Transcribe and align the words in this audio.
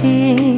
心。 0.00 0.57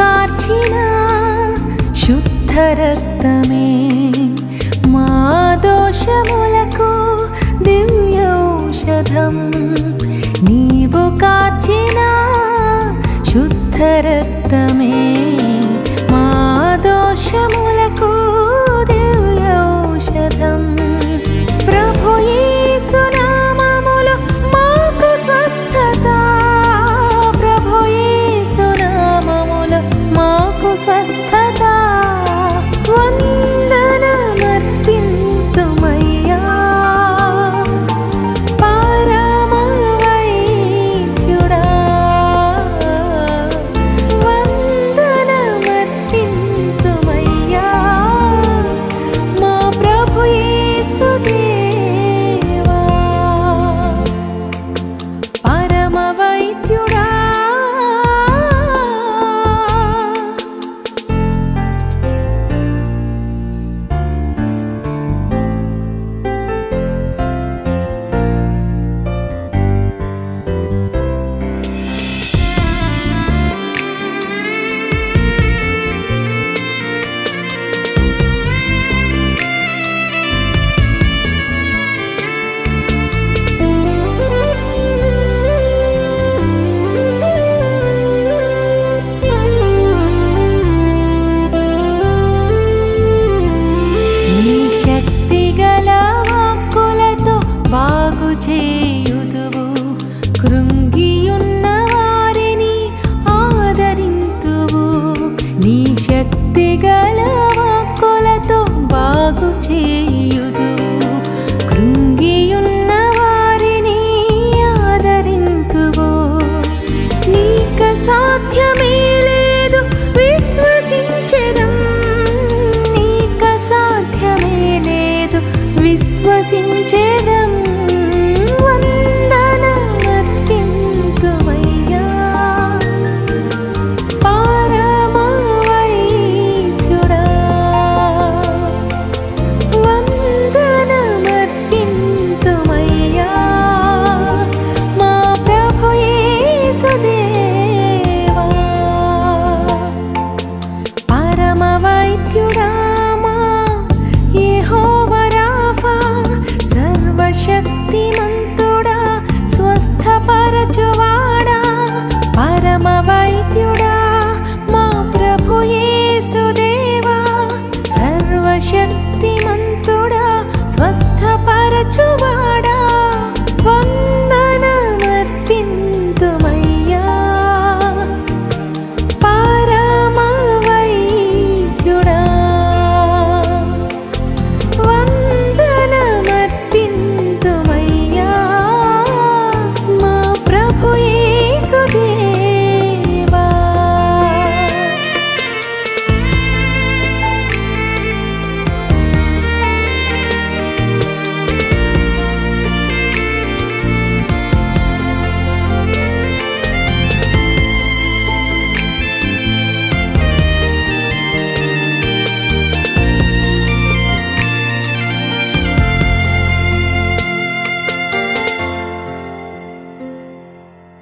कार्चिना 0.00 0.86
शुद्धरक्तमे 2.02 3.68
मा 4.92 5.06
दोषमुलको 5.64 6.90
दिव्यौषधम् 7.66 9.42
नीवु 10.48 11.04
काचीना 11.22 12.08
शुद्धरक्तमे 13.30 14.92
मा 16.12 16.24
दोषमुल 16.86 17.77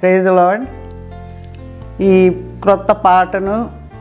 praise 0.00 0.26
lord 0.36 0.62
ఈ 2.10 2.12
క్రొత్త 2.62 2.90
పాటను 3.06 3.56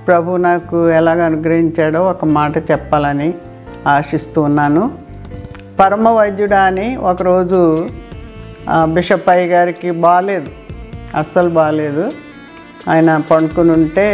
ప్రభు 0.06 0.38
నాకు 0.46 0.78
ఎలాగ 1.00 1.20
అనుగ్రహించాడో 1.30 2.02
ఒక 2.12 2.26
మాట 2.38 2.58
చెప్పాలని 2.70 3.28
ఆశిస్తూ 3.94 4.40
ఉన్నాను. 4.50 4.84
పరమ 5.80 6.10
వైద్యుడా 6.18 6.62
అని 6.70 6.88
ఒకరోజు 7.10 7.60
బిషప్ 8.96 9.28
అయ్య 9.34 9.50
గారికి 9.54 9.90
బాగాలేదు 10.06 10.52
అస్సలు 11.22 11.52
బాగాలేదు 11.60 12.06
ఆయన 12.92 13.10
పండుకుని 13.32 13.72
ఉంటే 13.78 14.08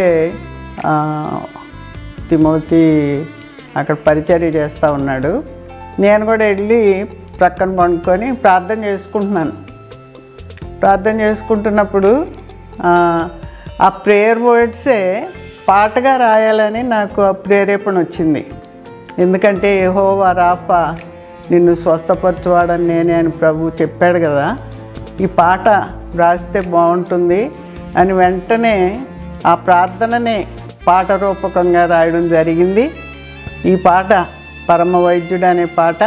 తిమోతి 2.30 2.84
అక్కడ 3.78 3.96
పరిచర్య 4.08 4.50
చేస్తూ 4.58 4.90
ఉన్నాడు. 4.98 5.34
నేను 6.06 6.24
కూడా 6.32 6.44
వెళ్ళి 6.52 6.82
ప్రక్కన 7.40 7.70
పండుకొని 7.82 8.30
ప్రార్థన 8.44 8.80
చేసుకుంటున్నాను. 8.84 9.54
ప్రార్థన 10.82 11.22
చేసుకుంటున్నప్పుడు 11.22 12.26
ఆ, 12.86 12.92
ప్రేయర్ 13.88 14.40
వర్డ్సే 14.40 15.28
పాటగా 15.68 16.18
రాయాలని 16.18 16.84
నాకు 16.84 17.22
ఆ 17.22 17.32
ప్రేరేపణ 17.32 18.00
వచ్చింది. 18.00 18.46
ఎందుకంటే 19.20 19.84
ఏహోవా 19.84 20.32
రాఫా 20.32 20.98
నిన్ను 21.52 21.74
స్వస్థపరచువాడని 21.76 22.88
నేనే 22.88 23.14
అని 23.14 23.30
ప్రభు 23.30 23.72
చెప్పాడు 23.82 24.20
కదా. 24.20 24.58
ఈ 25.22 25.26
పాట 25.26 25.68
రాస్తే 26.16 26.62
బాగుంటుంది 26.62 27.52
అని 27.98 28.14
వెంటనే 28.14 29.06
ఆ 29.46 29.56
ప్రార్థననే 29.56 30.48
పాట 30.88 31.12
రూపకంగా 31.12 31.86
రాయడం 31.86 32.30
జరిగింది. 32.30 32.92
ఈ 33.66 33.76
పాట 33.76 34.26
పరమ 34.70 34.98
వైద్యుడు 34.98 35.46
అనే 35.46 35.66
పాట 35.66 36.04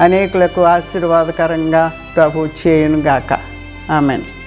అనేకులకు 0.00 0.60
ఆశీర్వాదకరంగా 0.64 1.92
ప్రభు 2.16 2.48
చేయునుగాక. 2.66 3.53
Amen. 3.88 4.43